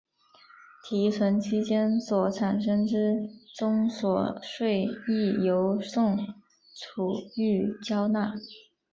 [0.83, 3.21] 提存期间所产生之
[3.55, 6.17] 综所税亦由宋
[6.73, 8.33] 楚瑜缴纳。